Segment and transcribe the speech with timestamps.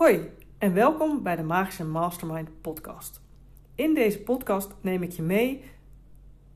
[0.00, 3.20] Hoi en welkom bij de Magische Mastermind podcast.
[3.74, 5.64] In deze podcast neem ik je mee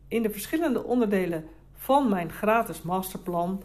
[0.09, 3.63] in de verschillende onderdelen van mijn gratis masterplan.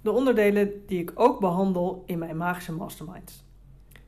[0.00, 3.44] De onderdelen die ik ook behandel in mijn Magische Masterminds.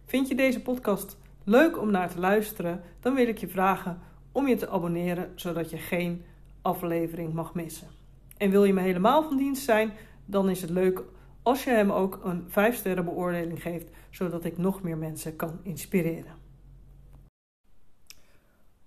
[0.04, 2.82] Vind je deze podcast leuk om naar te luisteren?
[3.00, 4.00] Dan wil ik je vragen
[4.32, 6.24] om je te abonneren zodat je geen
[6.62, 7.88] aflevering mag missen.
[8.36, 9.92] En wil je me helemaal van dienst zijn,
[10.24, 11.02] dan is het leuk
[11.42, 15.58] als je hem ook een 5 sterren beoordeling geeft, zodat ik nog meer mensen kan
[15.62, 16.38] inspireren.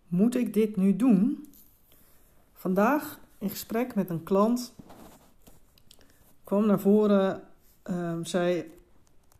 [0.07, 1.47] Moet ik dit nu doen?
[2.53, 4.73] Vandaag in gesprek met een klant
[6.43, 7.41] kwam naar voren,
[7.89, 8.71] uh, zei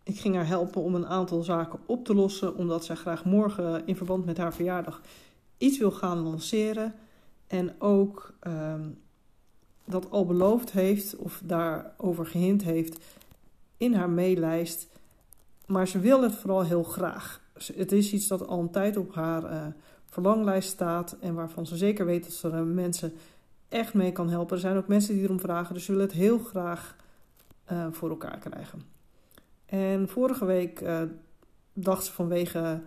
[0.04, 3.88] ik ging haar helpen om een aantal zaken op te lossen, omdat zij graag morgen
[3.88, 5.02] in verband met haar verjaardag
[5.58, 6.94] iets wil gaan lanceren.
[7.48, 8.74] En ook uh,
[9.86, 13.00] dat al beloofd heeft of daarover gehint heeft
[13.78, 14.88] in haar maillijst.
[15.66, 17.42] Maar ze wil het vooral heel graag.
[17.76, 19.66] Het is iets dat al een tijd op haar uh,
[20.06, 23.14] verlanglijst staat en waarvan ze zeker weet dat ze er mensen
[23.70, 24.56] echt mee kan helpen.
[24.56, 26.96] Er zijn ook mensen die erom vragen, dus ze wil het heel graag
[27.72, 28.82] uh, voor elkaar krijgen.
[29.66, 31.02] En vorige week uh,
[31.74, 32.82] dacht ze vanwege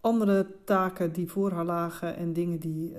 [0.00, 2.94] andere taken die voor haar lagen en dingen die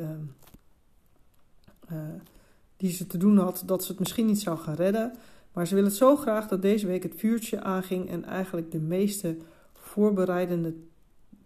[2.79, 5.13] die ze te doen had, dat ze het misschien niet zou gaan redden.
[5.53, 8.79] Maar ze wil het zo graag dat deze week het vuurtje aanging en eigenlijk de
[8.79, 9.37] meeste
[9.73, 10.73] voorbereidende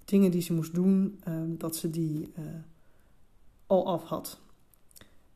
[0.06, 2.46] dingen die ze moest doen, uh, dat ze die uh,
[3.68, 4.40] al af had.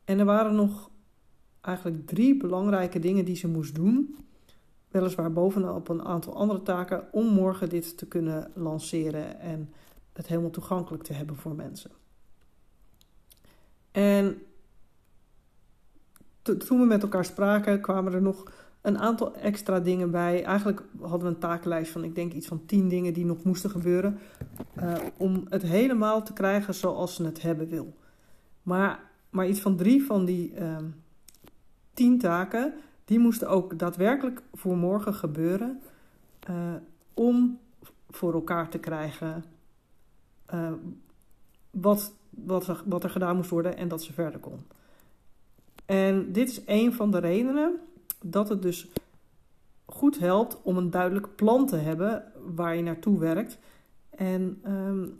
[0.04, 0.90] En er waren nog
[1.60, 4.16] eigenlijk drie belangrijke dingen die ze moest doen.
[4.88, 9.72] Weliswaar bovenop een aantal andere taken om morgen dit te kunnen lanceren en
[10.12, 11.90] het helemaal toegankelijk te hebben voor mensen.
[13.90, 14.42] En
[16.56, 20.44] toen we met elkaar spraken, kwamen er nog een aantal extra dingen bij.
[20.44, 23.70] Eigenlijk hadden we een takenlijst van, ik denk iets van tien dingen die nog moesten
[23.70, 24.18] gebeuren.
[24.78, 27.94] Uh, om het helemaal te krijgen zoals ze het hebben wil.
[28.62, 30.76] Maar, maar iets van drie van die uh,
[31.94, 32.74] tien taken,
[33.04, 35.80] die moesten ook daadwerkelijk voor morgen gebeuren.
[36.50, 36.56] Uh,
[37.14, 37.58] om
[38.10, 39.44] voor elkaar te krijgen
[40.46, 40.72] eh,
[41.70, 44.66] wat, wat, wat er gedaan moest worden en dat ze verder kon.
[45.88, 47.80] En dit is een van de redenen
[48.24, 48.88] dat het dus
[49.86, 53.58] goed helpt om een duidelijk plan te hebben waar je naartoe werkt.
[54.10, 55.18] En um,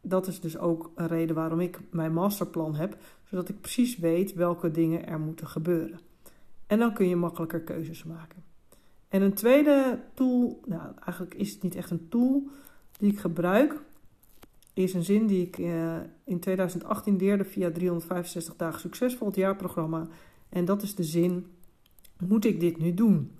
[0.00, 4.34] dat is dus ook een reden waarom ik mijn masterplan heb, zodat ik precies weet
[4.34, 6.00] welke dingen er moeten gebeuren.
[6.66, 8.44] En dan kun je makkelijker keuzes maken.
[9.08, 12.48] En een tweede tool, nou eigenlijk is het niet echt een tool
[12.98, 13.80] die ik gebruik,
[14.72, 20.06] is een zin die ik uh, in 2018 leerde via 365 dagen succesvol, het jaarprogramma.
[20.48, 21.46] En dat is de zin:
[22.18, 23.38] Moet ik dit nu doen?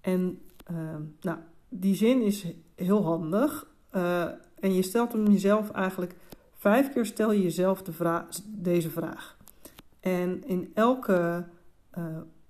[0.00, 3.66] En uh, nou, die zin is heel handig.
[3.92, 4.22] Uh,
[4.60, 6.14] en je stelt hem jezelf eigenlijk
[6.54, 9.36] vijf keer stel je jezelf de vraag, deze vraag.
[10.00, 11.46] En in elke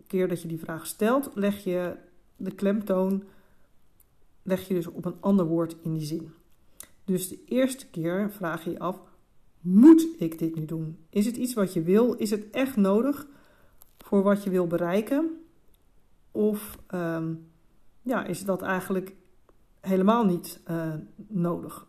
[0.06, 1.96] keer dat je die vraag stelt, leg je
[2.36, 3.22] de klemtoon
[4.48, 6.32] leg je dus op een ander woord in die zin.
[7.08, 9.00] Dus de eerste keer vraag je je af:
[9.60, 10.98] moet ik dit nu doen?
[11.10, 12.12] Is het iets wat je wil?
[12.12, 13.26] Is het echt nodig
[13.98, 15.44] voor wat je wil bereiken?
[16.30, 17.46] Of um,
[18.02, 19.12] ja, is dat eigenlijk
[19.80, 20.94] helemaal niet uh,
[21.26, 21.86] nodig?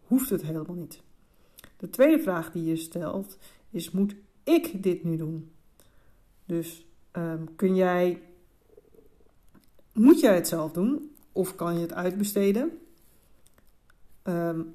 [0.00, 1.02] Hoeft het helemaal niet?
[1.76, 3.38] De tweede vraag die je stelt
[3.70, 4.14] is: moet
[4.44, 5.52] ik dit nu doen?
[6.46, 8.22] Dus um, kun jij,
[9.92, 12.78] moet jij het zelf doen of kan je het uitbesteden?
[14.30, 14.74] Um,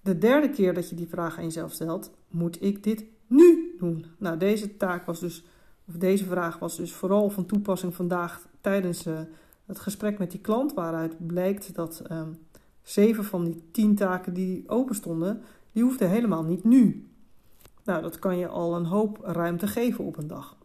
[0.00, 4.04] de derde keer dat je die vraag aan jezelf stelt, moet ik dit nu doen?
[4.18, 5.44] Nou, deze taak was dus,
[5.84, 9.20] of deze vraag was dus vooral van toepassing vandaag tijdens uh,
[9.66, 12.38] het gesprek met die klant, waaruit blijkt dat um,
[12.82, 15.42] zeven van die tien taken die open stonden,
[15.72, 17.08] die hoefden helemaal niet nu.
[17.84, 20.56] Nou, dat kan je al een hoop ruimte geven op een dag.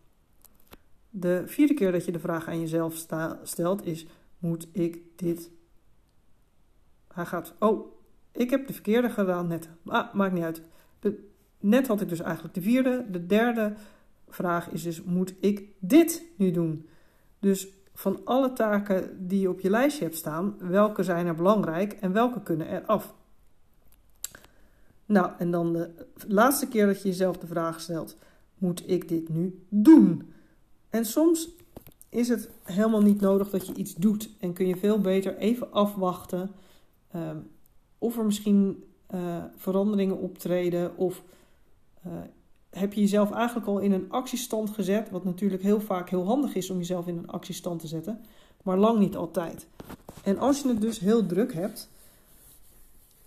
[1.09, 3.07] De vierde keer dat je de vraag aan jezelf
[3.43, 4.07] stelt is:
[4.39, 5.49] moet ik dit
[7.13, 7.93] hij gaat, oh,
[8.31, 9.69] ik heb de verkeerde gedaan net.
[9.85, 10.61] Ah, maakt niet uit.
[11.59, 13.05] Net had ik dus eigenlijk de vierde.
[13.11, 13.73] De derde
[14.29, 16.87] vraag is dus, moet ik dit nu doen?
[17.39, 21.93] Dus van alle taken die je op je lijstje hebt staan, welke zijn er belangrijk
[21.93, 23.13] en welke kunnen er af?
[25.05, 25.89] Nou, en dan de
[26.27, 28.17] laatste keer dat je jezelf de vraag stelt:
[28.57, 30.33] moet ik dit nu doen?
[30.89, 31.49] En soms
[32.09, 35.71] is het helemaal niet nodig dat je iets doet en kun je veel beter even
[35.71, 36.51] afwachten
[37.15, 37.29] uh,
[37.97, 38.83] of er misschien
[39.13, 41.23] uh, veranderingen optreden of
[42.07, 42.13] uh,
[42.69, 46.55] heb je jezelf eigenlijk al in een actiestand gezet, wat natuurlijk heel vaak heel handig
[46.55, 48.21] is om jezelf in een actiestand te zetten,
[48.63, 49.67] maar lang niet altijd.
[50.23, 51.89] En als je het dus heel druk hebt,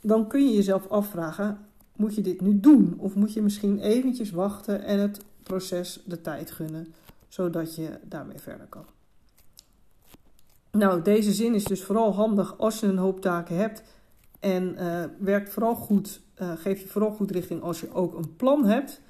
[0.01, 1.59] dan kun je jezelf afvragen:
[1.97, 2.95] moet je dit nu doen?
[2.99, 6.95] Of moet je misschien eventjes wachten en het proces de tijd gunnen,
[7.29, 8.85] zodat je daarmee verder kan?
[10.77, 13.83] Nou, deze zin is dus vooral handig als je een hoop taken hebt.
[14.41, 18.37] En uh, werkt vooral goed, uh, geef je vooral goed richting als je ook een
[18.37, 19.01] plan hebt.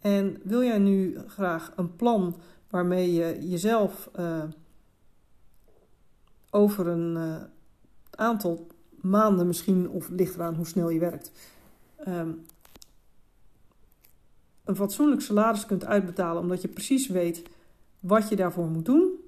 [0.00, 2.36] En wil jij nu graag een plan
[2.70, 4.42] waarmee je jezelf uh,
[6.50, 7.38] over een
[8.10, 8.66] aantal
[9.00, 11.30] maanden misschien, of ligt eraan hoe snel je werkt,
[12.08, 12.44] um,
[14.64, 17.42] een fatsoenlijk salaris kunt uitbetalen omdat je precies weet
[18.00, 19.27] wat je daarvoor moet doen,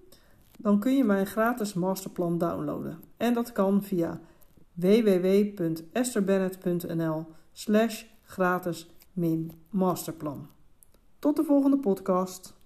[0.63, 3.01] dan kun je mijn gratis masterplan downloaden.
[3.17, 4.21] En dat kan via
[4.75, 8.91] www.esterbennett.nl slash gratis
[9.71, 10.49] masterplan.
[11.19, 12.59] Tot de volgende podcast.